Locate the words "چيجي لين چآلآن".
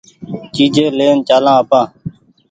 0.53-1.57